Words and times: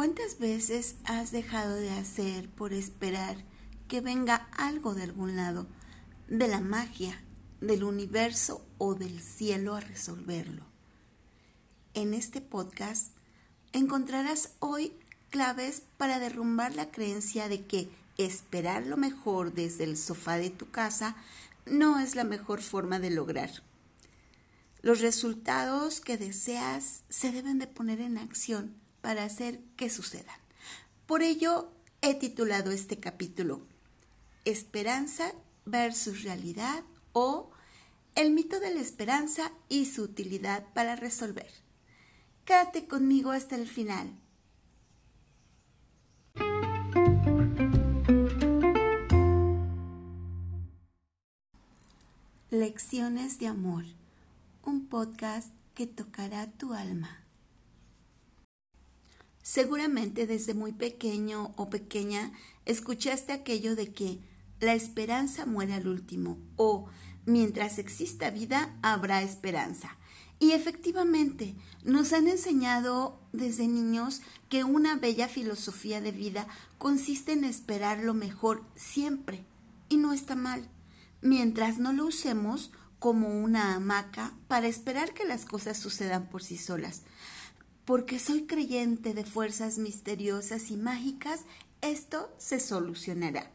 ¿Cuántas 0.00 0.38
veces 0.38 0.96
has 1.04 1.30
dejado 1.30 1.74
de 1.74 1.90
hacer 1.90 2.48
por 2.48 2.72
esperar 2.72 3.36
que 3.86 4.00
venga 4.00 4.48
algo 4.56 4.94
de 4.94 5.02
algún 5.02 5.36
lado, 5.36 5.66
de 6.26 6.48
la 6.48 6.62
magia, 6.62 7.22
del 7.60 7.84
universo 7.84 8.64
o 8.78 8.94
del 8.94 9.20
cielo 9.20 9.74
a 9.74 9.80
resolverlo? 9.80 10.64
En 11.92 12.14
este 12.14 12.40
podcast 12.40 13.08
encontrarás 13.74 14.54
hoy 14.58 14.94
claves 15.28 15.82
para 15.98 16.18
derrumbar 16.18 16.74
la 16.74 16.90
creencia 16.90 17.50
de 17.50 17.66
que 17.66 17.90
esperar 18.16 18.86
lo 18.86 18.96
mejor 18.96 19.52
desde 19.52 19.84
el 19.84 19.98
sofá 19.98 20.38
de 20.38 20.48
tu 20.48 20.70
casa 20.70 21.14
no 21.66 22.00
es 22.00 22.14
la 22.14 22.24
mejor 22.24 22.62
forma 22.62 23.00
de 23.00 23.10
lograr. 23.10 23.50
Los 24.80 25.00
resultados 25.00 26.00
que 26.00 26.16
deseas 26.16 27.02
se 27.10 27.32
deben 27.32 27.58
de 27.58 27.66
poner 27.66 28.00
en 28.00 28.16
acción 28.16 28.80
para 29.00 29.24
hacer 29.24 29.60
que 29.76 29.90
sucedan. 29.90 30.38
Por 31.06 31.22
ello 31.22 31.70
he 32.02 32.14
titulado 32.14 32.70
este 32.70 32.98
capítulo 32.98 33.62
Esperanza 34.44 35.32
versus 35.66 36.22
realidad 36.22 36.82
o 37.12 37.50
el 38.14 38.30
mito 38.30 38.58
de 38.60 38.74
la 38.74 38.80
esperanza 38.80 39.52
y 39.68 39.86
su 39.86 40.02
utilidad 40.02 40.64
para 40.72 40.96
resolver. 40.96 41.50
Quédate 42.44 42.86
conmigo 42.86 43.30
hasta 43.30 43.56
el 43.56 43.68
final. 43.68 44.12
Lecciones 52.50 53.38
de 53.38 53.46
Amor, 53.46 53.84
un 54.64 54.86
podcast 54.86 55.52
que 55.74 55.86
tocará 55.86 56.46
tu 56.48 56.74
alma. 56.74 57.19
Seguramente 59.42 60.26
desde 60.26 60.54
muy 60.54 60.72
pequeño 60.72 61.52
o 61.56 61.70
pequeña 61.70 62.32
escuchaste 62.66 63.32
aquello 63.32 63.74
de 63.74 63.92
que 63.92 64.20
la 64.60 64.74
esperanza 64.74 65.46
muere 65.46 65.74
al 65.74 65.88
último 65.88 66.38
o 66.56 66.86
mientras 67.24 67.78
exista 67.78 68.30
vida 68.30 68.76
habrá 68.82 69.22
esperanza. 69.22 69.96
Y 70.38 70.52
efectivamente, 70.52 71.54
nos 71.84 72.12
han 72.14 72.26
enseñado 72.26 73.20
desde 73.32 73.68
niños 73.68 74.22
que 74.48 74.64
una 74.64 74.96
bella 74.96 75.28
filosofía 75.28 76.00
de 76.00 76.12
vida 76.12 76.46
consiste 76.78 77.32
en 77.32 77.44
esperar 77.44 77.98
lo 78.02 78.14
mejor 78.14 78.64
siempre. 78.74 79.44
Y 79.90 79.98
no 79.98 80.14
está 80.14 80.36
mal, 80.36 80.66
mientras 81.20 81.78
no 81.78 81.92
lo 81.92 82.06
usemos 82.06 82.72
como 82.98 83.28
una 83.28 83.74
hamaca 83.74 84.32
para 84.48 84.66
esperar 84.66 85.12
que 85.12 85.26
las 85.26 85.44
cosas 85.44 85.78
sucedan 85.78 86.28
por 86.28 86.42
sí 86.42 86.56
solas 86.56 87.02
porque 87.90 88.20
soy 88.20 88.42
creyente 88.46 89.14
de 89.14 89.24
fuerzas 89.24 89.78
misteriosas 89.78 90.70
y 90.70 90.76
mágicas, 90.76 91.40
esto 91.80 92.32
se 92.38 92.60
solucionará. 92.60 93.50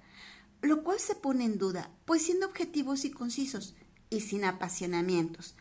Lo 0.61 0.83
cual 0.83 0.99
se 0.99 1.15
pone 1.15 1.45
en 1.45 1.57
duda, 1.57 1.89
pues 2.03 2.23
siendo 2.23 2.47
objetivos 2.47 3.05
y 3.05 3.11
concisos 3.11 3.75
y 4.09 4.19
sin 4.19 4.43
apasionamientos. 4.43 5.55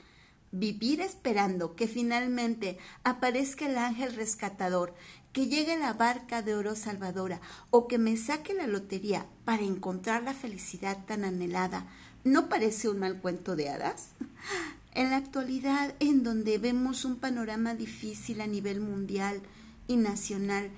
Vivir 0.51 1.03
esperando 1.03 1.77
que 1.77 1.87
finalmente 1.87 2.77
aparezca 3.05 3.67
el 3.67 3.79
ángel 3.79 4.13
rescatador, 4.13 4.93
que 5.33 5.47
llegue 5.47 5.79
la 5.79 5.93
barca 5.93 6.43
de 6.43 6.57
oro 6.57 6.75
salvadora 6.75 7.41
o 7.71 7.87
que 7.87 7.99
me 7.99 8.17
saque 8.17 8.55
la 8.55 8.67
lotería 8.67 9.29
para 9.45 9.63
encontrar 9.63 10.25
la 10.25 10.35
felicidad 10.35 11.05
tan 11.07 11.23
anhelada, 11.23 11.87
¿no 12.25 12.49
parece 12.49 12.89
un 12.89 12.99
mal 12.99 13.21
cuento 13.21 13.55
de 13.55 13.69
hadas? 13.69 14.09
En 14.95 15.11
la 15.11 15.17
actualidad, 15.17 15.95
en 15.99 16.23
donde 16.23 16.59
vemos 16.59 17.05
un 17.05 17.17
panorama 17.17 17.75
difícil 17.75 18.41
a 18.41 18.47
nivel 18.47 18.81
mundial 18.81 19.43
y 19.89 19.97
nacional, 19.97 20.71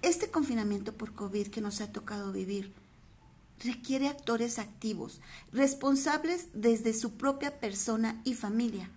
este 0.00 0.30
confinamiento 0.30 0.94
por 0.94 1.12
COVID 1.12 1.48
que 1.48 1.60
nos 1.60 1.80
ha 1.80 1.90
tocado 1.90 2.32
vivir 2.32 2.72
requiere 3.64 4.06
actores 4.06 4.60
activos, 4.60 5.20
responsables 5.52 6.48
desde 6.54 6.94
su 6.94 7.14
propia 7.14 7.58
persona 7.58 8.20
y 8.24 8.34
familia. 8.34 8.88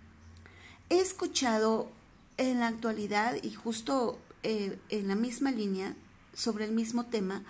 He 0.88 1.00
escuchado 1.00 1.90
en 2.36 2.60
la 2.60 2.68
actualidad 2.68 3.36
y 3.42 3.50
justo 3.50 4.20
eh, 4.44 4.78
en 4.88 5.08
la 5.08 5.16
misma 5.16 5.50
línea 5.50 5.96
sobre 6.34 6.64
el 6.64 6.72
mismo 6.72 7.06
tema, 7.06 7.42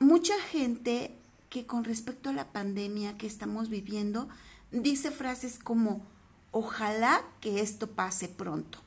mucha 0.00 0.38
gente 0.50 1.14
que 1.48 1.66
con 1.66 1.84
respecto 1.84 2.30
a 2.30 2.32
la 2.34 2.52
pandemia 2.52 3.16
que 3.16 3.28
estamos 3.28 3.68
viviendo 3.68 4.28
dice 4.72 5.12
frases 5.12 5.58
como 5.58 6.02
Ojalá 6.56 7.20
que 7.40 7.60
esto 7.60 7.88
pase 7.88 8.28
pronto. 8.28 8.78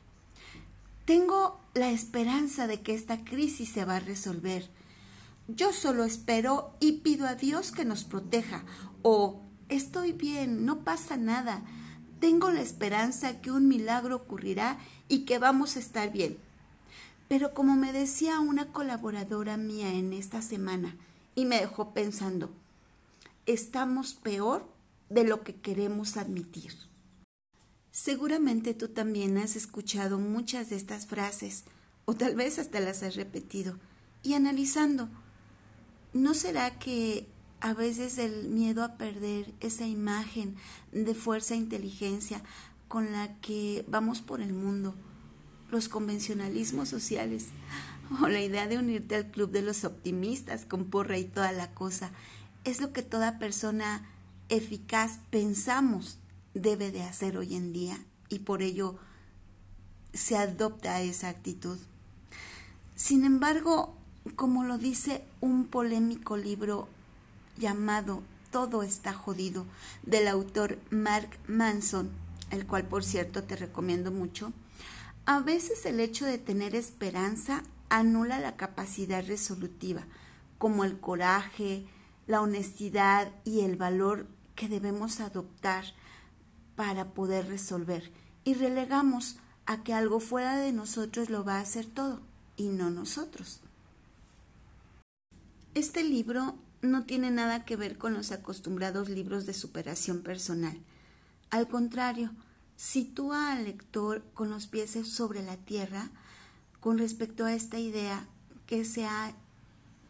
Tengo 1.03 1.59
la 1.73 1.89
esperanza 1.89 2.65
de 2.65 2.81
que 2.81 2.93
esta 2.93 3.25
crisis 3.25 3.67
se 3.69 3.83
va 3.83 3.97
a 3.97 3.99
resolver. 3.99 4.69
Yo 5.49 5.73
solo 5.73 6.05
espero 6.05 6.71
y 6.79 6.99
pido 6.99 7.27
a 7.27 7.35
Dios 7.35 7.73
que 7.73 7.83
nos 7.83 8.05
proteja. 8.05 8.63
O 9.01 9.41
estoy 9.67 10.13
bien, 10.13 10.65
no 10.65 10.85
pasa 10.85 11.17
nada. 11.17 11.61
Tengo 12.21 12.51
la 12.51 12.61
esperanza 12.61 13.41
que 13.41 13.51
un 13.51 13.67
milagro 13.67 14.15
ocurrirá 14.15 14.79
y 15.09 15.25
que 15.25 15.37
vamos 15.37 15.75
a 15.75 15.79
estar 15.79 16.09
bien. 16.09 16.37
Pero 17.27 17.53
como 17.53 17.75
me 17.75 17.91
decía 17.91 18.39
una 18.39 18.67
colaboradora 18.71 19.57
mía 19.57 19.93
en 19.93 20.13
esta 20.13 20.41
semana, 20.41 20.95
y 21.35 21.43
me 21.43 21.59
dejó 21.59 21.93
pensando, 21.93 22.49
estamos 23.45 24.13
peor 24.13 24.65
de 25.09 25.25
lo 25.25 25.43
que 25.43 25.53
queremos 25.53 26.15
admitir. 26.15 26.87
Seguramente 27.97 28.75
tú 28.75 28.89
también 28.89 29.39
has 29.39 29.55
escuchado 29.55 30.19
muchas 30.19 30.69
de 30.69 30.75
estas 30.75 31.07
frases, 31.07 31.63
o 32.05 32.13
tal 32.13 32.35
vez 32.35 32.59
hasta 32.59 32.79
las 32.79 33.01
has 33.01 33.15
repetido, 33.15 33.79
y 34.21 34.35
analizando, 34.35 35.09
¿no 36.13 36.35
será 36.35 36.77
que 36.77 37.27
a 37.59 37.73
veces 37.73 38.19
el 38.19 38.49
miedo 38.49 38.83
a 38.83 38.97
perder 38.97 39.51
esa 39.61 39.87
imagen 39.87 40.57
de 40.91 41.15
fuerza 41.15 41.55
e 41.55 41.57
inteligencia 41.57 42.43
con 42.87 43.11
la 43.13 43.33
que 43.39 43.83
vamos 43.87 44.21
por 44.21 44.41
el 44.41 44.53
mundo, 44.53 44.93
los 45.71 45.89
convencionalismos 45.89 46.89
sociales, 46.89 47.47
o 48.21 48.27
la 48.27 48.41
idea 48.41 48.67
de 48.67 48.77
unirte 48.77 49.15
al 49.15 49.31
club 49.31 49.49
de 49.49 49.63
los 49.63 49.85
optimistas 49.85 50.65
con 50.65 50.85
porra 50.85 51.17
y 51.17 51.23
toda 51.23 51.51
la 51.51 51.73
cosa, 51.73 52.11
es 52.63 52.79
lo 52.79 52.93
que 52.93 53.01
toda 53.01 53.39
persona 53.39 54.07
eficaz 54.49 55.19
pensamos 55.31 56.19
debe 56.61 56.91
de 56.91 57.03
hacer 57.03 57.37
hoy 57.37 57.55
en 57.55 57.73
día 57.73 57.99
y 58.29 58.39
por 58.39 58.61
ello 58.61 58.97
se 60.13 60.37
adopta 60.37 61.01
esa 61.01 61.29
actitud. 61.29 61.77
Sin 62.95 63.25
embargo, 63.25 63.95
como 64.35 64.63
lo 64.63 64.77
dice 64.77 65.23
un 65.41 65.65
polémico 65.65 66.37
libro 66.37 66.87
llamado 67.57 68.23
Todo 68.51 68.83
está 68.83 69.13
jodido 69.13 69.65
del 70.03 70.27
autor 70.27 70.79
Mark 70.89 71.29
Manson, 71.47 72.09
el 72.49 72.65
cual 72.65 72.87
por 72.87 73.03
cierto 73.03 73.43
te 73.43 73.55
recomiendo 73.55 74.11
mucho, 74.11 74.53
a 75.25 75.39
veces 75.41 75.85
el 75.85 75.99
hecho 75.99 76.25
de 76.25 76.37
tener 76.37 76.75
esperanza 76.75 77.63
anula 77.89 78.39
la 78.39 78.55
capacidad 78.55 79.25
resolutiva, 79.25 80.03
como 80.57 80.83
el 80.83 80.99
coraje, 80.99 81.85
la 82.25 82.41
honestidad 82.41 83.31
y 83.43 83.61
el 83.61 83.75
valor 83.75 84.27
que 84.55 84.67
debemos 84.69 85.19
adoptar 85.19 85.85
para 86.77 87.05
poder 87.07 87.47
resolver 87.47 88.09
y 88.45 88.53
relegamos 88.53 89.35
a 89.65 89.83
que 89.83 89.93
algo 89.93 90.21
fuera 90.21 90.55
de 90.55 90.71
nosotros 90.71 91.29
lo 91.29 91.43
va 91.43 91.55
a 91.55 91.61
hacer 91.61 91.87
todo 91.87 92.21
y 92.55 92.69
no 92.69 92.91
nosotros. 92.91 93.59
Este 95.73 96.03
libro 96.03 96.55
no 96.81 97.03
tiene 97.03 97.31
nada 97.31 97.65
que 97.65 97.75
ver 97.75 97.97
con 97.97 98.13
los 98.13 98.31
acostumbrados 98.31 99.09
libros 99.09 99.47
de 99.47 99.55
superación 99.55 100.21
personal. 100.21 100.77
Al 101.49 101.67
contrario, 101.67 102.29
sitúa 102.75 103.51
al 103.51 103.65
lector 103.65 104.23
con 104.35 104.51
los 104.51 104.67
pies 104.67 104.91
sobre 105.07 105.41
la 105.41 105.57
tierra 105.57 106.11
con 106.79 106.99
respecto 106.99 107.43
a 107.43 107.53
esta 107.53 107.79
idea 107.79 108.27
que 108.67 108.85
se 108.85 109.05
ha 109.05 109.33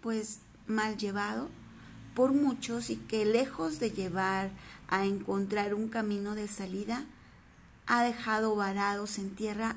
pues 0.01 0.39
mal 0.67 0.97
llevado 0.97 1.47
por 2.13 2.33
muchos 2.33 2.89
y 2.89 2.97
que 2.97 3.25
lejos 3.25 3.79
de 3.79 3.91
llevar 3.91 4.51
a 4.87 5.05
encontrar 5.05 5.73
un 5.73 5.89
camino 5.89 6.35
de 6.35 6.47
salida, 6.47 7.05
ha 7.85 8.03
dejado 8.03 8.55
varados 8.55 9.17
en 9.17 9.35
tierra 9.35 9.75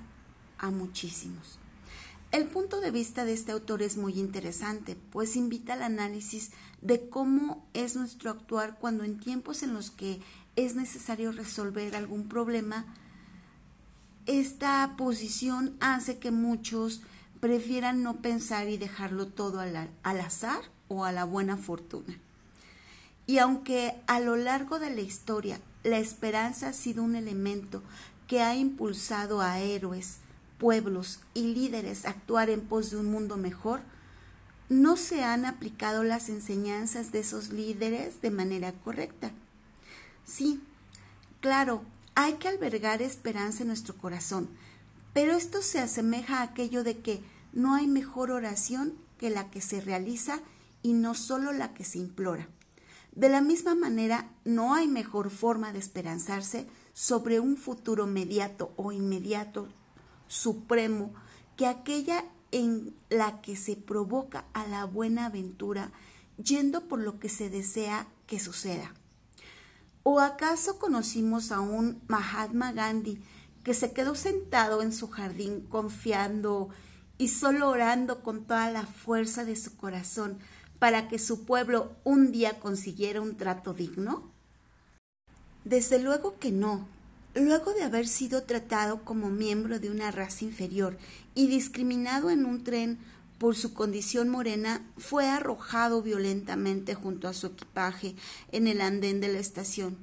a 0.58 0.70
muchísimos. 0.70 1.58
El 2.32 2.46
punto 2.46 2.80
de 2.80 2.92
vista 2.92 3.24
de 3.24 3.32
este 3.32 3.50
autor 3.50 3.82
es 3.82 3.96
muy 3.96 4.18
interesante, 4.18 4.96
pues 5.10 5.34
invita 5.34 5.72
al 5.72 5.82
análisis 5.82 6.52
de 6.80 7.08
cómo 7.08 7.66
es 7.74 7.96
nuestro 7.96 8.30
actuar 8.30 8.78
cuando 8.78 9.02
en 9.02 9.18
tiempos 9.18 9.64
en 9.64 9.74
los 9.74 9.90
que 9.90 10.20
es 10.54 10.76
necesario 10.76 11.32
resolver 11.32 11.96
algún 11.96 12.28
problema, 12.28 12.84
esta 14.26 14.94
posición 14.96 15.76
hace 15.80 16.18
que 16.18 16.30
muchos 16.30 17.02
prefieran 17.40 18.02
no 18.02 18.18
pensar 18.22 18.68
y 18.68 18.76
dejarlo 18.76 19.26
todo 19.26 19.58
al, 19.58 19.88
azar 20.20 20.62
o 20.88 21.04
a 21.04 21.10
la 21.10 21.24
buena 21.24 21.56
fortuna. 21.56 22.16
Y 23.30 23.38
aunque 23.38 23.94
a 24.08 24.18
lo 24.18 24.34
largo 24.34 24.80
de 24.80 24.90
la 24.90 25.02
historia 25.02 25.60
la 25.84 25.98
esperanza 25.98 26.70
ha 26.70 26.72
sido 26.72 27.04
un 27.04 27.14
elemento 27.14 27.80
que 28.26 28.42
ha 28.42 28.56
impulsado 28.56 29.40
a 29.40 29.60
héroes, 29.60 30.16
pueblos 30.58 31.20
y 31.32 31.54
líderes 31.54 32.06
actuar 32.06 32.50
en 32.50 32.60
pos 32.60 32.90
de 32.90 32.96
un 32.96 33.06
mundo 33.06 33.36
mejor, 33.36 33.82
no 34.68 34.96
se 34.96 35.22
han 35.22 35.46
aplicado 35.46 36.02
las 36.02 36.28
enseñanzas 36.28 37.12
de 37.12 37.20
esos 37.20 37.50
líderes 37.50 38.20
de 38.20 38.32
manera 38.32 38.72
correcta. 38.72 39.30
Sí, 40.26 40.60
claro, 41.40 41.84
hay 42.16 42.32
que 42.32 42.48
albergar 42.48 43.00
esperanza 43.00 43.62
en 43.62 43.68
nuestro 43.68 43.96
corazón, 43.96 44.48
pero 45.12 45.36
esto 45.36 45.62
se 45.62 45.78
asemeja 45.78 46.38
a 46.38 46.42
aquello 46.42 46.82
de 46.82 46.98
que 46.98 47.22
no 47.52 47.76
hay 47.76 47.86
mejor 47.86 48.32
oración 48.32 48.94
que 49.18 49.30
la 49.30 49.52
que 49.52 49.60
se 49.60 49.80
realiza 49.80 50.40
y 50.82 50.94
no 50.94 51.14
solo 51.14 51.52
la 51.52 51.74
que 51.74 51.84
se 51.84 51.98
implora. 51.98 52.48
De 53.12 53.28
la 53.28 53.40
misma 53.40 53.74
manera, 53.74 54.30
no 54.44 54.74
hay 54.74 54.86
mejor 54.88 55.30
forma 55.30 55.72
de 55.72 55.78
esperanzarse 55.78 56.66
sobre 56.92 57.40
un 57.40 57.56
futuro 57.56 58.06
mediato 58.06 58.72
o 58.76 58.92
inmediato 58.92 59.68
supremo 60.28 61.12
que 61.56 61.66
aquella 61.66 62.24
en 62.52 62.94
la 63.08 63.40
que 63.40 63.56
se 63.56 63.76
provoca 63.76 64.44
a 64.52 64.66
la 64.66 64.84
buena 64.84 65.26
aventura 65.26 65.92
yendo 66.42 66.88
por 66.88 67.00
lo 67.00 67.18
que 67.18 67.28
se 67.28 67.50
desea 67.50 68.06
que 68.26 68.38
suceda. 68.38 68.94
¿O 70.02 70.20
acaso 70.20 70.78
conocimos 70.78 71.52
a 71.52 71.60
un 71.60 72.00
Mahatma 72.08 72.72
Gandhi 72.72 73.22
que 73.64 73.74
se 73.74 73.92
quedó 73.92 74.14
sentado 74.14 74.82
en 74.82 74.92
su 74.92 75.08
jardín 75.10 75.66
confiando 75.68 76.70
y 77.18 77.28
solo 77.28 77.68
orando 77.68 78.22
con 78.22 78.44
toda 78.44 78.70
la 78.70 78.86
fuerza 78.86 79.44
de 79.44 79.56
su 79.56 79.76
corazón 79.76 80.38
para 80.80 81.06
que 81.06 81.20
su 81.20 81.44
pueblo 81.44 81.92
un 82.02 82.32
día 82.32 82.58
consiguiera 82.58 83.20
un 83.20 83.36
trato 83.36 83.72
digno? 83.72 84.28
Desde 85.64 86.00
luego 86.00 86.40
que 86.40 86.50
no. 86.50 86.88
Luego 87.36 87.72
de 87.72 87.84
haber 87.84 88.08
sido 88.08 88.42
tratado 88.42 89.04
como 89.04 89.30
miembro 89.30 89.78
de 89.78 89.88
una 89.88 90.10
raza 90.10 90.44
inferior 90.44 90.98
y 91.36 91.46
discriminado 91.46 92.30
en 92.30 92.44
un 92.44 92.64
tren 92.64 92.98
por 93.38 93.54
su 93.54 93.72
condición 93.72 94.28
morena, 94.28 94.84
fue 94.98 95.28
arrojado 95.28 96.02
violentamente 96.02 96.94
junto 96.94 97.28
a 97.28 97.32
su 97.32 97.46
equipaje 97.46 98.16
en 98.50 98.66
el 98.66 98.80
andén 98.80 99.20
de 99.20 99.32
la 99.32 99.38
estación, 99.38 99.96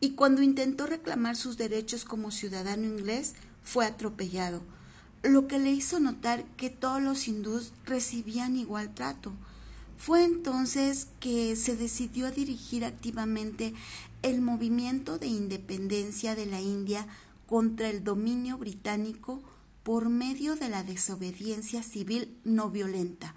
y 0.00 0.14
cuando 0.14 0.42
intentó 0.42 0.86
reclamar 0.86 1.36
sus 1.36 1.56
derechos 1.56 2.04
como 2.04 2.32
ciudadano 2.32 2.84
inglés, 2.84 3.34
fue 3.62 3.86
atropellado 3.86 4.60
lo 5.22 5.46
que 5.46 5.58
le 5.58 5.70
hizo 5.70 6.00
notar 6.00 6.44
que 6.56 6.70
todos 6.70 7.00
los 7.00 7.28
hindús 7.28 7.72
recibían 7.86 8.56
igual 8.56 8.92
trato. 8.94 9.32
Fue 10.04 10.24
entonces 10.24 11.06
que 11.20 11.54
se 11.54 11.76
decidió 11.76 12.26
a 12.26 12.32
dirigir 12.32 12.84
activamente 12.84 13.72
el 14.22 14.40
movimiento 14.40 15.16
de 15.16 15.28
independencia 15.28 16.34
de 16.34 16.44
la 16.44 16.60
India 16.60 17.06
contra 17.46 17.88
el 17.88 18.02
dominio 18.02 18.58
británico 18.58 19.40
por 19.84 20.08
medio 20.08 20.56
de 20.56 20.68
la 20.70 20.82
desobediencia 20.82 21.84
civil 21.84 22.36
no 22.42 22.68
violenta, 22.68 23.36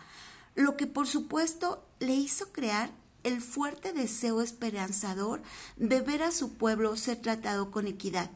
lo 0.55 0.75
que 0.75 0.87
por 0.87 1.05
supuesto 1.05 1.85
le 1.99 2.15
hizo 2.15 2.51
crear 2.51 2.89
el 3.21 3.41
fuerte 3.41 3.93
deseo 3.93 4.41
esperanzador 4.41 5.43
de 5.77 6.01
ver 6.01 6.23
a 6.23 6.31
su 6.31 6.53
pueblo 6.53 6.97
ser 6.97 7.21
tratado 7.21 7.69
con 7.69 7.85
equidad. 7.85 8.31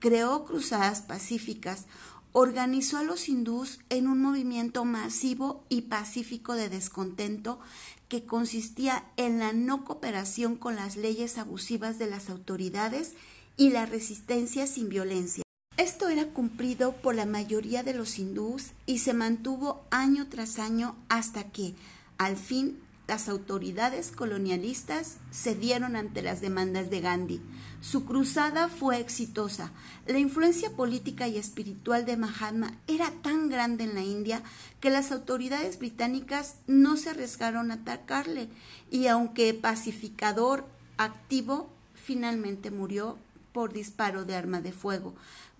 Creó 0.00 0.44
cruzadas 0.46 1.00
pacíficas, 1.00 1.86
organizó 2.32 2.98
a 2.98 3.02
los 3.02 3.28
hindús 3.28 3.80
en 3.90 4.08
un 4.08 4.20
movimiento 4.20 4.84
masivo 4.84 5.64
y 5.68 5.82
pacífico 5.82 6.54
de 6.54 6.68
descontento 6.68 7.60
que 8.08 8.24
consistía 8.24 9.04
en 9.16 9.38
la 9.38 9.52
no 9.52 9.84
cooperación 9.84 10.56
con 10.56 10.76
las 10.76 10.96
leyes 10.96 11.38
abusivas 11.38 11.98
de 11.98 12.06
las 12.06 12.30
autoridades 12.30 13.14
y 13.56 13.70
la 13.70 13.86
resistencia 13.86 14.66
sin 14.66 14.88
violencia. 14.88 15.42
Esto 15.76 16.08
era 16.08 16.26
cumplido 16.26 16.92
por 16.92 17.14
la 17.14 17.26
mayoría 17.26 17.82
de 17.82 17.94
los 17.94 18.18
hindús 18.18 18.72
y 18.86 18.98
se 18.98 19.14
mantuvo 19.14 19.84
año 19.90 20.28
tras 20.28 20.58
año 20.58 20.96
hasta 21.08 21.50
que, 21.50 21.74
al 22.18 22.36
fin, 22.36 22.78
las 23.12 23.28
autoridades 23.28 24.10
colonialistas 24.10 25.18
cedieron 25.30 25.96
ante 25.96 26.22
las 26.22 26.40
demandas 26.40 26.88
de 26.88 27.02
Gandhi. 27.02 27.42
Su 27.82 28.06
cruzada 28.06 28.70
fue 28.70 29.00
exitosa. 29.00 29.70
La 30.06 30.18
influencia 30.18 30.70
política 30.70 31.28
y 31.28 31.36
espiritual 31.36 32.06
de 32.06 32.16
Mahatma 32.16 32.72
era 32.86 33.10
tan 33.20 33.50
grande 33.50 33.84
en 33.84 33.94
la 33.94 34.00
India 34.00 34.42
que 34.80 34.88
las 34.88 35.12
autoridades 35.12 35.78
británicas 35.78 36.54
no 36.66 36.96
se 36.96 37.10
arriesgaron 37.10 37.70
a 37.70 37.74
atacarle 37.74 38.48
y 38.90 39.08
aunque 39.08 39.52
pacificador 39.52 40.64
activo, 40.96 41.68
finalmente 41.92 42.70
murió 42.70 43.18
por 43.52 43.74
disparo 43.74 44.24
de 44.24 44.36
arma 44.36 44.62
de 44.62 44.72
fuego, 44.72 45.14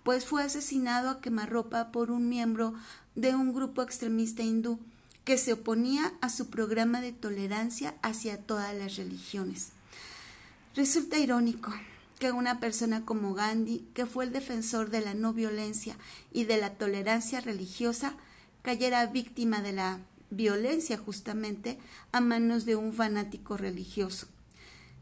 pues 0.04 0.24
fue 0.24 0.42
asesinado 0.42 1.10
a 1.10 1.20
quemarropa 1.20 1.92
por 1.92 2.12
un 2.12 2.30
miembro 2.30 2.72
de 3.14 3.34
un 3.34 3.52
grupo 3.52 3.82
extremista 3.82 4.42
hindú 4.42 4.78
que 5.24 5.38
se 5.38 5.52
oponía 5.52 6.12
a 6.20 6.28
su 6.28 6.50
programa 6.50 7.00
de 7.00 7.12
tolerancia 7.12 7.94
hacia 8.02 8.38
todas 8.38 8.74
las 8.74 8.96
religiones. 8.96 9.68
Resulta 10.74 11.18
irónico 11.18 11.72
que 12.18 12.32
una 12.32 12.60
persona 12.60 13.04
como 13.04 13.34
Gandhi, 13.34 13.86
que 13.94 14.06
fue 14.06 14.24
el 14.24 14.32
defensor 14.32 14.90
de 14.90 15.00
la 15.00 15.14
no 15.14 15.32
violencia 15.32 15.96
y 16.32 16.44
de 16.44 16.56
la 16.56 16.74
tolerancia 16.74 17.40
religiosa, 17.40 18.14
cayera 18.62 19.06
víctima 19.06 19.60
de 19.60 19.72
la 19.72 19.98
violencia 20.30 20.96
justamente 20.96 21.78
a 22.10 22.20
manos 22.20 22.64
de 22.64 22.76
un 22.76 22.92
fanático 22.92 23.56
religioso. 23.56 24.28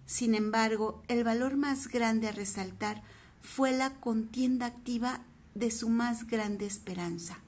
Sin 0.07 0.35
embargo, 0.35 1.03
el 1.09 1.23
valor 1.23 1.57
más 1.57 1.89
grande 1.89 2.29
a 2.29 2.33
resaltar 2.33 3.03
fue 3.41 3.73
la 3.73 3.91
contienda 4.01 4.67
activa 4.67 5.21
de 5.55 5.71
su 5.71 5.89
más 5.89 6.27
grande 6.27 6.67
esperanza, 6.67 7.39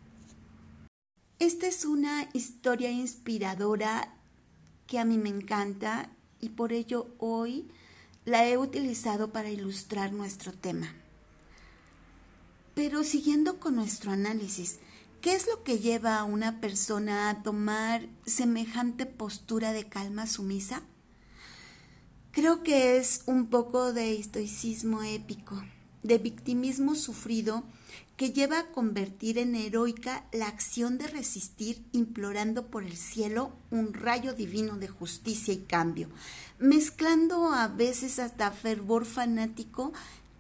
esta 1.47 1.67
es 1.67 1.85
una 1.85 2.29
historia 2.35 2.93
inspiradora 2.93 4.15
que 4.87 5.01
a 5.01 5.05
mí 5.05 5.19
me 5.19 5.29
encanta 5.29 6.09
y 6.39 6.51
por 6.51 6.73
ello 6.73 7.09
hoy 7.19 7.69
la 8.25 8.47
he 8.47 8.57
utilizado 8.57 9.33
para 9.33 9.51
ilustrar 9.51 10.13
nuestro 10.13 10.53
tema. 10.53 10.95
Pero 12.77 13.03
siguiendo 13.03 13.59
con 13.59 13.75
nuestro 13.75 14.13
análisis, 14.13 14.79
¿qué 15.21 15.35
es 15.35 15.49
lo 15.49 15.65
que 15.65 15.81
lleva 15.81 16.19
a 16.19 16.25
una 16.25 16.61
persona 16.61 17.29
a 17.29 17.43
tomar 17.43 18.07
semejante 18.25 19.05
postura 19.05 19.73
de 19.73 19.89
calma 19.89 20.29
sumisa? 20.29 20.83
Creo 22.31 22.63
que 22.63 22.99
es 22.99 23.23
un 23.27 23.49
poco 23.49 23.93
de 23.93 24.17
estoicismo 24.17 25.03
épico, 25.03 25.61
de 26.05 26.19
victimismo 26.19 26.95
sufrido 26.95 27.65
que 28.23 28.31
lleva 28.31 28.61
a 28.61 28.67
convertir 28.69 29.37
en 29.37 29.57
heroica 29.57 30.23
la 30.31 30.47
acción 30.47 30.97
de 30.97 31.09
resistir 31.09 31.85
implorando 31.91 32.69
por 32.69 32.85
el 32.85 32.97
cielo 32.97 33.51
un 33.73 33.93
rayo 33.93 34.33
divino 34.33 34.77
de 34.77 34.87
justicia 34.87 35.53
y 35.53 35.57
cambio, 35.57 36.09
mezclando 36.61 37.53
a 37.53 37.67
veces 37.67 38.21
hasta 38.21 38.53
fervor 38.53 39.07
fanático 39.07 39.93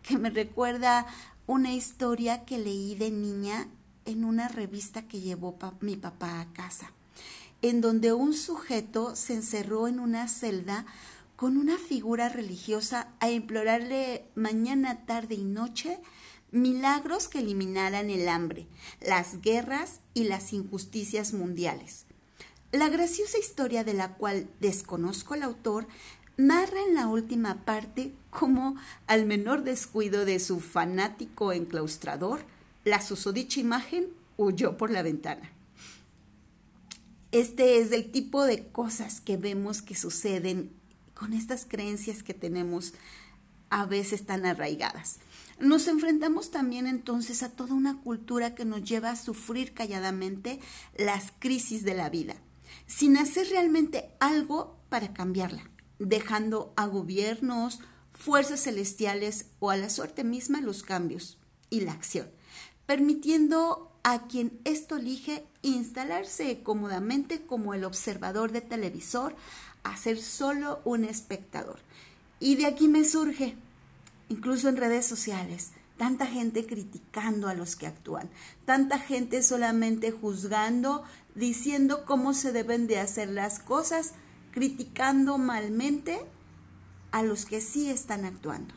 que 0.05 0.17
me 0.17 0.31
recuerda 0.31 1.09
una 1.49 1.73
historia 1.73 2.45
que 2.45 2.61
leí 2.61 2.95
de 2.95 3.11
niña 3.11 3.67
en 4.05 4.25
una 4.25 4.47
revista 4.47 5.09
que 5.09 5.21
llevó 5.21 5.59
mi 5.81 5.97
papá 5.97 6.41
a 6.41 6.53
casa, 6.53 6.93
en 7.62 7.81
donde 7.81 8.12
un 8.12 8.33
sujeto 8.33 9.17
se 9.17 9.35
encerró 9.35 9.89
en 9.89 9.99
una 9.99 10.29
celda 10.29 10.87
con 11.35 11.57
una 11.57 11.79
figura 11.79 12.29
religiosa 12.29 13.09
a 13.19 13.29
implorarle 13.29 14.25
mañana, 14.37 15.05
tarde 15.05 15.35
y 15.35 15.43
noche 15.43 15.99
milagros 16.53 17.29
que 17.29 17.39
eliminaran 17.41 18.11
el 18.11 18.29
hambre, 18.29 18.67
las 19.01 19.41
guerras 19.41 20.01
y 20.15 20.25
las 20.25 20.53
injusticias 20.53 21.33
mundiales. 21.33 22.05
La 22.71 22.89
graciosa 22.89 23.39
historia 23.39 23.85
de 23.85 23.95
la 23.95 24.15
cual 24.15 24.49
desconozco 24.61 25.35
el 25.35 25.43
autor 25.43 25.87
narra 26.37 26.81
en 26.87 26.95
la 26.95 27.09
última 27.09 27.65
parte 27.65 28.13
cómo, 28.31 28.77
al 29.07 29.27
menor 29.27 29.65
descuido 29.65 30.25
de 30.25 30.39
su 30.39 30.61
fanático 30.61 31.53
enclaustrador, 31.53 32.45
la 32.85 33.03
susodicha 33.03 33.61
imagen 33.61 34.09
huyó 34.37 34.77
por 34.77 34.91
la 34.91 35.03
ventana. 35.03 35.51
Este 37.31 37.79
es 37.79 37.93
el 37.93 38.11
tipo 38.11 38.45
de 38.45 38.67
cosas 38.69 39.21
que 39.21 39.37
vemos 39.37 39.81
que 39.81 39.95
suceden 39.95 40.71
con 41.15 41.33
estas 41.33 41.65
creencias 41.65 42.23
que 42.23 42.35
tenemos 42.35 42.93
a 43.71 43.87
veces 43.87 44.27
tan 44.27 44.45
arraigadas. 44.45 45.19
Nos 45.59 45.87
enfrentamos 45.89 46.51
también 46.51 46.87
entonces 46.87 47.43
a 47.43 47.51
toda 47.51 47.75
una 47.75 48.01
cultura 48.01 48.55
que 48.55 48.65
nos 48.65 48.83
lleva 48.83 49.11
a 49.11 49.17
sufrir 49.17 49.75
calladamente 49.75 50.61
las 50.97 51.33
crisis 51.39 51.85
de 51.85 51.95
la 51.95 52.11
vida, 52.11 52.35
sin 52.87 53.17
hacer 53.17 53.49
realmente 53.49 54.11
algo 54.21 54.77
para 54.89 55.13
cambiarla, 55.13 55.71
dejando 55.99 56.73
a 56.77 56.87
gobiernos, 56.87 57.81
fuerzas 58.13 58.63
celestiales 58.63 59.47
o 59.59 59.71
a 59.71 59.77
la 59.77 59.91
suerte 59.91 60.25
misma 60.25 60.61
los 60.61 60.83
cambios 60.83 61.39
y 61.71 61.81
la 61.81 61.93
acción, 61.93 62.31
permitiendo 62.87 63.93
a 64.05 64.27
quien 64.27 64.61
esto 64.65 64.97
elige 64.97 65.45
instalarse 65.63 66.63
cómodamente 66.63 67.47
como 67.47 67.75
el 67.75 67.85
observador 67.85 68.53
de 68.53 68.61
televisor, 68.61 69.37
a 69.85 69.97
ser 69.97 70.21
solo 70.21 70.81
un 70.85 71.05
espectador. 71.05 71.81
Y 72.41 72.57
de 72.57 72.67
aquí 72.67 72.89
me 72.89 73.05
surge 73.05 73.57
incluso 74.33 74.69
en 74.71 74.79
redes 74.79 75.07
sociales, 75.07 75.73
tanta 75.99 76.27
gente 76.27 76.67
criticando 76.67 77.49
a 77.49 77.55
los 77.55 77.77
que 77.77 77.87
actúan, 77.87 78.31
tanta 78.65 78.99
gente 78.99 79.43
solamente 79.43 80.11
juzgando, 80.11 81.05
diciendo 81.35 82.05
cómo 82.07 82.33
se 82.33 82.51
deben 82.51 82.87
de 82.87 82.99
hacer 82.99 83.29
las 83.29 83.59
cosas, 83.59 84.15
criticando 84.51 85.37
malmente 85.37 86.19
a 87.11 87.23
los 87.23 87.45
que 87.45 87.61
sí 87.61 87.91
están 87.91 88.25
actuando. 88.25 88.75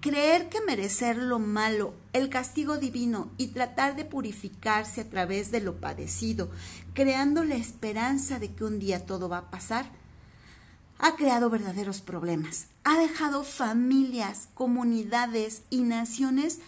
Creer 0.00 0.50
que 0.50 0.60
merecer 0.60 1.16
lo 1.16 1.38
malo, 1.38 1.94
el 2.12 2.28
castigo 2.28 2.76
divino 2.76 3.30
y 3.38 3.48
tratar 3.48 3.96
de 3.96 4.04
purificarse 4.04 5.00
a 5.00 5.08
través 5.08 5.50
de 5.50 5.62
lo 5.62 5.80
padecido, 5.80 6.50
creando 6.92 7.42
la 7.44 7.54
esperanza 7.54 8.38
de 8.38 8.54
que 8.54 8.64
un 8.64 8.78
día 8.78 9.06
todo 9.06 9.30
va 9.30 9.38
a 9.38 9.50
pasar, 9.50 10.03
ha 10.98 11.16
creado 11.16 11.50
verdaderos 11.50 12.00
problemas. 12.00 12.66
Ha 12.84 12.98
dejado 12.98 13.44
familias, 13.44 14.48
comunidades 14.54 15.62
y 15.70 15.82
naciones 15.82 16.60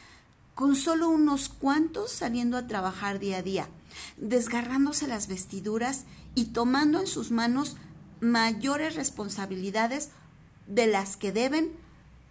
con 0.54 0.74
solo 0.74 1.08
unos 1.08 1.48
cuantos 1.48 2.10
saliendo 2.10 2.56
a 2.56 2.66
trabajar 2.66 3.18
día 3.18 3.38
a 3.38 3.42
día, 3.42 3.68
desgarrándose 4.16 5.06
las 5.06 5.28
vestiduras 5.28 6.04
y 6.34 6.46
tomando 6.46 7.00
en 7.00 7.06
sus 7.06 7.30
manos 7.30 7.76
mayores 8.20 8.94
responsabilidades 8.94 10.10
de 10.66 10.86
las 10.86 11.16
que 11.16 11.32
deben 11.32 11.72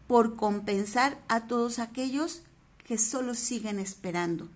por 0.07 0.35
compensar 0.35 1.21
a 1.27 1.47
todos 1.47 1.79
aquellos 1.79 2.41
que 2.87 2.97
solo 2.97 3.33
siguen 3.33 3.79
esperando. 3.79 4.49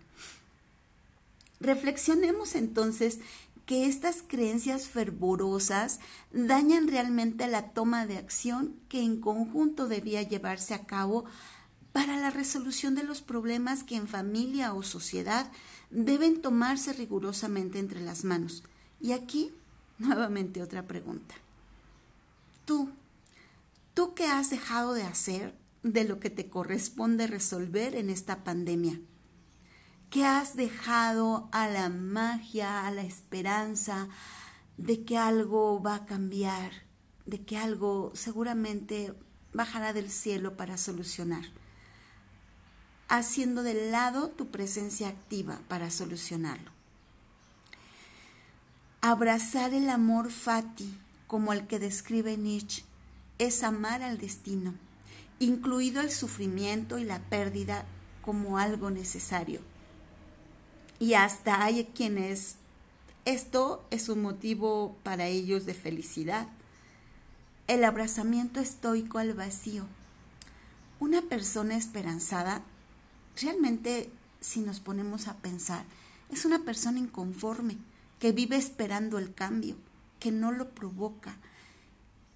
Reflexionemos 1.59 2.55
entonces 2.55 3.19
que 3.69 3.85
estas 3.85 4.23
creencias 4.27 4.87
fervorosas 4.87 5.99
dañan 6.31 6.87
realmente 6.87 7.45
la 7.45 7.69
toma 7.69 8.07
de 8.07 8.17
acción 8.17 8.73
que 8.89 9.03
en 9.03 9.21
conjunto 9.21 9.87
debía 9.87 10.23
llevarse 10.23 10.73
a 10.73 10.87
cabo 10.87 11.25
para 11.91 12.17
la 12.17 12.31
resolución 12.31 12.95
de 12.95 13.03
los 13.03 13.21
problemas 13.21 13.83
que 13.83 13.95
en 13.95 14.07
familia 14.07 14.73
o 14.73 14.81
sociedad 14.81 15.51
deben 15.91 16.41
tomarse 16.41 16.93
rigurosamente 16.93 17.77
entre 17.77 18.01
las 18.01 18.23
manos. 18.23 18.63
Y 18.99 19.11
aquí, 19.11 19.51
nuevamente 19.99 20.63
otra 20.63 20.87
pregunta. 20.87 21.35
Tú, 22.65 22.89
tú 23.93 24.15
qué 24.15 24.25
has 24.25 24.49
dejado 24.49 24.95
de 24.95 25.03
hacer 25.03 25.53
de 25.83 26.05
lo 26.05 26.19
que 26.19 26.31
te 26.31 26.49
corresponde 26.49 27.27
resolver 27.27 27.93
en 27.93 28.09
esta 28.09 28.43
pandemia? 28.43 28.99
¿Qué 30.09 30.25
has 30.25 30.55
dejado 30.55 31.49
a 31.51 31.67
la 31.67 31.89
magia, 31.89 32.87
a 32.87 32.91
la 32.91 33.03
esperanza 33.03 34.07
de 34.77 35.03
que 35.03 35.19
algo 35.19 35.83
va 35.83 35.93
a 35.95 36.05
cambiar, 36.07 36.71
de 37.27 37.43
que 37.43 37.59
algo 37.59 38.11
seguramente 38.15 39.13
bajará 39.53 39.93
del 39.93 40.09
cielo 40.09 40.57
para 40.57 40.77
solucionar? 40.77 41.43
Haciendo 43.07 43.61
de 43.61 43.91
lado 43.91 44.29
tu 44.29 44.47
presencia 44.47 45.09
activa 45.09 45.59
para 45.67 45.91
solucionarlo. 45.91 46.71
Abrazar 49.01 49.75
el 49.75 49.91
amor 49.91 50.31
fati, 50.31 50.91
como 51.27 51.53
el 51.53 51.67
que 51.67 51.77
describe 51.77 52.35
Nietzsche, 52.35 52.83
es 53.37 53.61
amar 53.61 54.01
al 54.01 54.17
destino, 54.17 54.73
incluido 55.37 56.01
el 56.01 56.09
sufrimiento 56.09 56.97
y 56.97 57.03
la 57.03 57.19
pérdida 57.19 57.85
como 58.23 58.57
algo 58.57 58.89
necesario 58.89 59.68
y 60.99 61.13
hasta 61.13 61.63
hay 61.63 61.85
quienes 61.95 62.57
esto 63.25 63.85
es 63.91 64.09
un 64.09 64.21
motivo 64.21 64.97
para 65.03 65.27
ellos 65.27 65.65
de 65.65 65.73
felicidad. 65.73 66.47
El 67.67 67.83
abrazamiento 67.83 68.59
estoico 68.59 69.19
al 69.19 69.33
vacío. 69.33 69.85
Una 70.99 71.21
persona 71.21 71.77
esperanzada, 71.77 72.63
realmente 73.39 74.09
si 74.41 74.61
nos 74.61 74.79
ponemos 74.79 75.27
a 75.27 75.37
pensar, 75.37 75.85
es 76.31 76.45
una 76.45 76.59
persona 76.59 76.99
inconforme, 76.99 77.77
que 78.19 78.31
vive 78.31 78.57
esperando 78.57 79.17
el 79.17 79.33
cambio, 79.33 79.75
que 80.19 80.31
no 80.31 80.51
lo 80.51 80.71
provoca, 80.71 81.37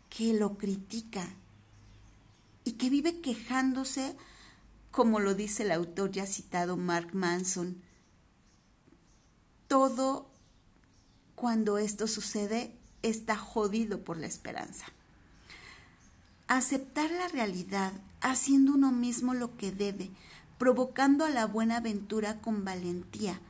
que 0.09 0.33
lo 0.33 0.57
critica 0.57 1.27
y 2.63 2.73
que 2.73 2.89
vive 2.89 3.19
quejándose, 3.19 4.15
como 4.91 5.19
lo 5.19 5.33
dice 5.33 5.63
el 5.63 5.71
autor 5.71 6.11
ya 6.11 6.25
citado 6.25 6.77
Mark 6.77 7.13
Manson, 7.13 7.81
todo 9.73 10.27
cuando 11.33 11.79
esto 11.79 12.05
sucede 12.05 12.77
está 13.01 13.35
jodido 13.35 14.03
por 14.03 14.17
la 14.17 14.27
esperanza. 14.27 14.85
Aceptar 16.47 17.09
la 17.09 17.27
realidad 17.27 17.91
haciendo 18.21 18.73
uno 18.73 18.91
mismo 18.91 19.33
lo 19.33 19.57
que 19.57 19.71
debe, 19.71 20.11
provocando 20.59 21.25
a 21.25 21.31
la 21.31 21.47
buena 21.47 21.77
aventura 21.77 22.39
con 22.39 22.63
valentía, 22.63 23.41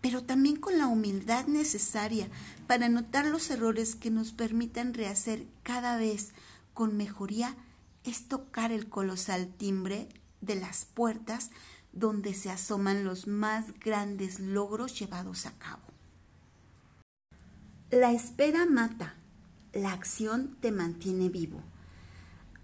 pero 0.00 0.22
también 0.22 0.54
con 0.54 0.78
la 0.78 0.86
humildad 0.86 1.48
necesaria 1.48 2.28
para 2.68 2.88
notar 2.88 3.26
los 3.26 3.50
errores 3.50 3.96
que 3.96 4.12
nos 4.12 4.30
permitan 4.30 4.94
rehacer 4.94 5.48
cada 5.64 5.96
vez 5.96 6.30
con 6.74 6.96
mejoría, 6.96 7.56
es 8.04 8.28
tocar 8.28 8.70
el 8.70 8.88
colosal 8.88 9.48
timbre 9.48 10.08
de 10.40 10.54
las 10.54 10.84
puertas 10.84 11.50
donde 11.92 12.34
se 12.34 12.50
asoman 12.50 13.04
los 13.04 13.26
más 13.26 13.78
grandes 13.80 14.40
logros 14.40 14.98
llevados 14.98 15.46
a 15.46 15.52
cabo. 15.58 15.82
La 17.90 18.12
espera 18.12 18.64
mata, 18.66 19.14
la 19.72 19.92
acción 19.92 20.56
te 20.60 20.72
mantiene 20.72 21.28
vivo. 21.28 21.60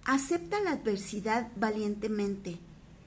Acepta 0.04 0.60
la 0.60 0.72
adversidad 0.72 1.48
valientemente, 1.56 2.58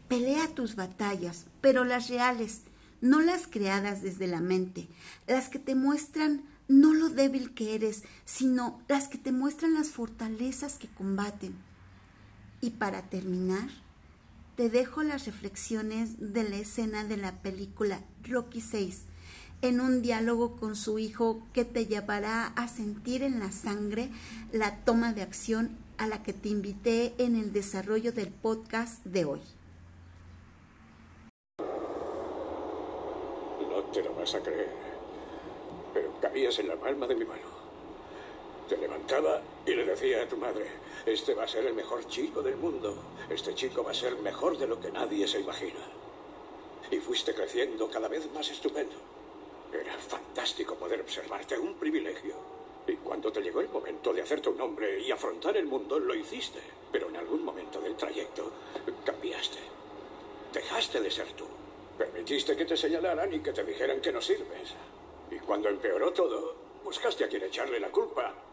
pelea 0.07 0.53
tus 0.53 0.75
batallas, 0.75 1.45
pero 1.61 1.83
las 1.83 2.09
reales, 2.09 2.61
no 3.01 3.21
las 3.21 3.47
creadas 3.47 4.03
desde 4.03 4.27
la 4.27 4.39
mente, 4.39 4.87
las 5.25 5.49
que 5.49 5.57
te 5.57 5.73
muestran 5.73 6.43
no 6.67 6.93
lo 6.93 7.09
débil 7.09 7.53
que 7.53 7.75
eres, 7.75 8.03
sino 8.23 8.81
las 8.87 9.07
que 9.07 9.17
te 9.17 9.31
muestran 9.31 9.73
las 9.73 9.89
fortalezas 9.89 10.77
que 10.77 10.87
combaten. 10.87 11.55
Y 12.61 12.71
para 12.71 13.09
terminar, 13.09 13.69
te 14.55 14.69
dejo 14.69 15.03
las 15.03 15.25
reflexiones 15.25 16.33
de 16.33 16.47
la 16.47 16.57
escena 16.57 17.03
de 17.03 17.17
la 17.17 17.41
película 17.41 18.01
Rocky 18.23 18.61
VI 18.61 18.93
en 19.61 19.79
un 19.79 20.01
diálogo 20.01 20.55
con 20.55 20.75
su 20.75 20.99
hijo 20.99 21.43
que 21.53 21.65
te 21.65 21.85
llevará 21.85 22.47
a 22.47 22.67
sentir 22.67 23.21
en 23.23 23.39
la 23.39 23.51
sangre 23.51 24.09
la 24.51 24.77
toma 24.83 25.13
de 25.13 25.21
acción 25.21 25.77
a 25.97 26.07
la 26.07 26.23
que 26.23 26.33
te 26.33 26.49
invité 26.49 27.13
en 27.19 27.35
el 27.35 27.53
desarrollo 27.53 28.11
del 28.11 28.29
podcast 28.29 29.03
de 29.05 29.25
hoy. 29.25 29.41
No 33.69 33.83
te 33.93 34.03
lo 34.03 34.15
vas 34.15 34.33
a 34.33 34.39
creer, 34.41 34.69
pero 35.93 36.19
cabías 36.19 36.57
en 36.57 36.67
la 36.67 36.75
palma 36.75 37.05
de 37.05 37.15
mi 37.15 37.25
mano. 37.25 37.60
Te 38.71 38.77
levantaba 38.77 39.41
y 39.65 39.71
le 39.71 39.83
decía 39.83 40.23
a 40.23 40.27
tu 40.29 40.37
madre, 40.37 40.65
este 41.05 41.33
va 41.33 41.43
a 41.43 41.47
ser 41.49 41.65
el 41.65 41.73
mejor 41.73 42.07
chico 42.07 42.41
del 42.41 42.55
mundo. 42.55 42.95
Este 43.29 43.53
chico 43.53 43.83
va 43.83 43.91
a 43.91 43.93
ser 43.93 44.15
mejor 44.19 44.57
de 44.57 44.65
lo 44.65 44.79
que 44.79 44.89
nadie 44.89 45.27
se 45.27 45.41
imagina. 45.41 45.81
Y 46.89 46.95
fuiste 46.99 47.33
creciendo 47.33 47.89
cada 47.89 48.07
vez 48.07 48.31
más 48.31 48.49
estupendo. 48.49 48.95
Era 49.73 49.97
fantástico 49.97 50.75
poder 50.75 51.01
observarte, 51.01 51.59
un 51.59 51.73
privilegio. 51.73 52.33
Y 52.87 52.93
cuando 52.93 53.29
te 53.29 53.41
llegó 53.41 53.59
el 53.59 53.67
momento 53.67 54.13
de 54.13 54.21
hacerte 54.21 54.47
un 54.47 54.61
hombre 54.61 55.01
y 55.01 55.11
afrontar 55.11 55.57
el 55.57 55.65
mundo, 55.65 55.99
lo 55.99 56.15
hiciste. 56.15 56.61
Pero 56.93 57.09
en 57.09 57.17
algún 57.17 57.43
momento 57.43 57.81
del 57.81 57.97
trayecto 57.97 58.53
cambiaste. 59.03 59.59
Dejaste 60.53 61.01
de 61.01 61.11
ser 61.11 61.33
tú. 61.33 61.43
Permitiste 61.97 62.55
que 62.55 62.63
te 62.63 62.77
señalaran 62.77 63.33
y 63.33 63.41
que 63.41 63.51
te 63.51 63.65
dijeran 63.65 63.99
que 63.99 64.13
no 64.13 64.21
sirves. 64.21 64.73
Y 65.29 65.39
cuando 65.39 65.67
empeoró 65.67 66.13
todo, 66.13 66.55
buscaste 66.85 67.25
a 67.25 67.27
quien 67.27 67.43
echarle 67.43 67.77
la 67.77 67.91
culpa 67.91 68.33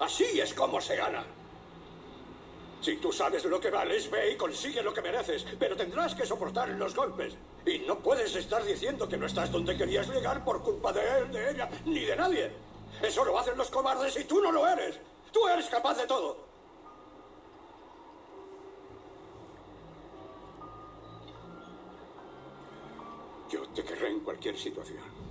Así 0.00 0.40
es 0.40 0.54
como 0.54 0.80
se 0.80 0.96
gana. 0.96 1.24
Si 2.80 2.96
tú 2.96 3.12
sabes 3.12 3.44
lo 3.44 3.58
que 3.58 3.70
vales, 3.70 4.10
ve 4.10 4.32
y 4.32 4.36
consigue 4.36 4.82
lo 4.82 4.92
que 4.92 5.02
mereces, 5.02 5.44
pero 5.58 5.76
tendrás 5.76 6.14
que 6.14 6.26
soportar 6.26 6.68
los 6.70 6.94
golpes. 6.94 7.34
Y 7.64 7.80
no 7.80 7.98
puedes 7.98 8.34
estar 8.36 8.62
diciendo 8.64 9.08
que 9.08 9.16
no 9.16 9.26
estás 9.26 9.50
donde 9.50 9.76
querías 9.76 10.08
llegar 10.08 10.44
por 10.44 10.62
culpa 10.62 10.92
de 10.92 11.18
él, 11.18 11.32
de 11.32 11.50
ella, 11.50 11.68
ni 11.84 12.00
de 12.00 12.16
nadie. 12.16 12.50
Eso 13.02 13.24
lo 13.24 13.38
hacen 13.38 13.56
los 13.56 13.70
cobardes 13.70 14.16
y 14.18 14.24
tú 14.24 14.40
no 14.40 14.52
lo 14.52 14.68
eres. 14.68 15.00
Tú 15.32 15.48
eres 15.48 15.66
capaz 15.66 15.96
de 15.96 16.06
todo. 16.06 16.46
cualquier 24.26 24.58
situación. 24.58 25.25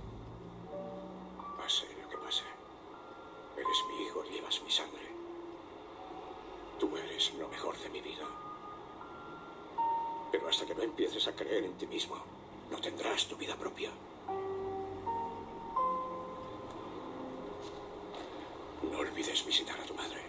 Hasta 10.48 10.64
que 10.64 10.74
no 10.74 10.82
empieces 10.82 11.26
a 11.26 11.32
creer 11.32 11.64
en 11.64 11.72
ti 11.72 11.86
mismo, 11.86 12.16
no 12.70 12.80
tendrás 12.80 13.26
tu 13.26 13.36
vida 13.36 13.56
propia. 13.56 13.90
No 18.90 18.98
olvides 18.98 19.44
visitar 19.44 19.78
a 19.78 19.84
tu 19.84 19.94
madre. 19.94 20.20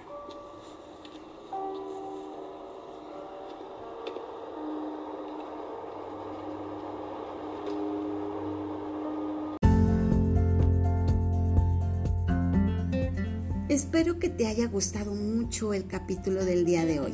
Espero 13.70 14.18
que 14.18 14.30
te 14.30 14.48
haya 14.48 14.68
gustado 14.68 15.14
mucho 15.14 15.74
el 15.74 15.88
capítulo 15.88 16.44
del 16.44 16.66
día 16.66 16.86
de 16.86 17.00
hoy. 17.00 17.14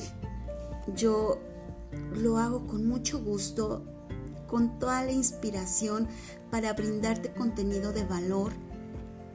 Yo 0.96 1.40
lo 2.16 2.38
hago 2.38 2.68
con 2.68 2.88
mucho 2.88 3.20
gusto, 3.20 3.86
con 4.48 4.80
toda 4.80 5.04
la 5.04 5.12
inspiración 5.12 6.08
para 6.52 6.74
brindarte 6.74 7.34
contenido 7.34 7.92
de 7.94 8.06
valor 8.06 8.54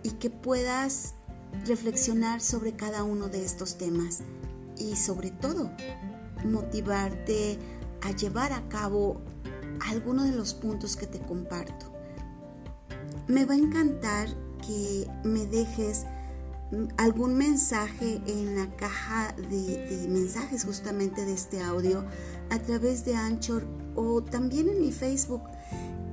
y 0.03 0.13
que 0.13 0.31
puedas 0.31 1.15
reflexionar 1.67 2.41
sobre 2.41 2.75
cada 2.75 3.03
uno 3.03 3.29
de 3.29 3.45
estos 3.45 3.79
temas 3.79 4.21
y 4.77 4.97
sobre 4.97 5.31
todo 5.31 5.71
motivarte 6.45 7.59
a 8.03 8.13
llevar 8.13 8.53
a 8.53 8.69
cabo 8.69 9.21
alguno 9.89 10.25
de 10.25 10.33
los 10.33 10.55
puntos 10.55 10.97
que 10.97 11.07
te 11.07 11.21
comparto. 11.21 11.93
Me 13.27 13.45
va 13.45 13.55
a 13.55 13.59
encantar 13.59 14.29
que 14.65 15.09
me 15.25 15.47
dejes 15.47 16.07
algún 16.97 17.35
mensaje 17.35 18.21
en 18.27 18.57
la 18.57 18.77
caja 18.77 19.35
de, 19.51 20.07
mensajes 20.09 20.65
justamente 20.65 21.25
de 21.25 21.33
este 21.33 21.63
audio 21.63 22.05
a 22.51 22.59
través 22.59 23.05
de 23.05 23.15
Anchor 23.15 23.67
o 23.95 24.23
también 24.23 24.69
en 24.69 24.81
mi 24.81 24.93
Facebook 24.93 25.43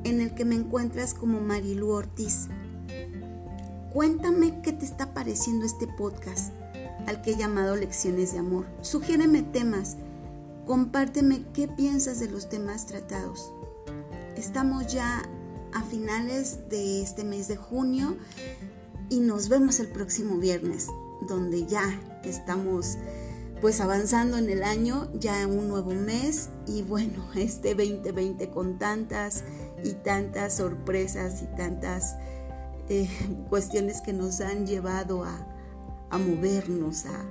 en 0.03 0.21
el 0.21 0.33
que 0.33 0.45
me 0.45 0.55
encuentras 0.55 1.13
como 1.13 1.41
Marilu 1.41 1.89
Ortiz. 1.89 2.47
Cuéntame 3.91 4.61
qué 4.61 4.73
te 4.73 4.85
está 4.85 5.13
pareciendo 5.13 5.65
este 5.65 5.87
podcast 5.87 6.51
al 7.07 7.21
que 7.21 7.31
he 7.31 7.35
llamado 7.35 7.75
Lecciones 7.75 8.33
de 8.33 8.39
Amor. 8.39 8.65
Sugiéreme 8.81 9.41
temas, 9.41 9.97
compárteme 10.65 11.45
qué 11.53 11.67
piensas 11.67 12.19
de 12.19 12.29
los 12.29 12.49
temas 12.49 12.85
tratados. 12.85 13.51
Estamos 14.35 14.87
ya 14.87 15.23
a 15.73 15.83
finales 15.83 16.69
de 16.69 17.01
este 17.01 17.23
mes 17.23 17.47
de 17.47 17.55
junio 17.55 18.17
y 19.09 19.19
nos 19.19 19.49
vemos 19.49 19.79
el 19.79 19.87
próximo 19.87 20.37
viernes, 20.37 20.87
donde 21.27 21.65
ya 21.65 21.83
estamos 22.23 22.97
pues 23.65 23.81
avanzando 23.81 24.37
en 24.37 24.47
el 24.51 24.61
año, 24.61 25.09
ya 25.15 25.47
un 25.47 25.69
nuevo 25.69 25.89
mes 25.89 26.49
y 26.67 26.83
bueno, 26.83 27.27
este 27.35 27.73
2020 27.73 28.51
con 28.51 28.77
tantas 28.77 29.43
y 29.83 29.93
tantas 29.93 30.57
sorpresas 30.57 31.41
y 31.41 31.47
tantas 31.57 32.15
eh, 32.89 33.09
cuestiones 33.49 34.01
que 34.01 34.13
nos 34.13 34.39
han 34.41 34.67
llevado 34.67 35.23
a, 35.23 35.47
movernos, 36.15 37.07
a, 37.07 37.25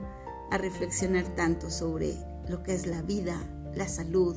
a 0.51 0.59
reflexionar 0.59 1.25
tanto 1.37 1.71
sobre 1.71 2.17
lo 2.49 2.65
que 2.65 2.75
es 2.75 2.89
la 2.89 3.01
vida, 3.03 3.41
la 3.73 3.87
salud, 3.87 4.35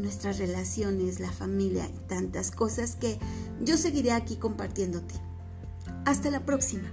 nuestras 0.00 0.38
relaciones, 0.38 1.20
la 1.20 1.30
familia 1.30 1.88
y 1.94 2.08
tantas 2.08 2.50
cosas 2.50 2.96
que 2.96 3.20
yo 3.60 3.76
seguiré 3.76 4.10
aquí 4.10 4.34
compartiéndote. 4.34 5.14
Hasta 6.04 6.28
la 6.28 6.40
próxima. 6.40 6.90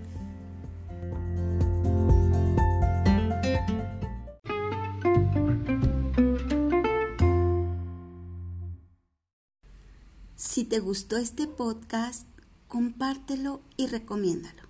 Te 10.70 10.78
gustó 10.78 11.18
este 11.18 11.48
podcast, 11.48 12.28
compártelo 12.68 13.60
y 13.76 13.88
recomiéndalo. 13.88 14.69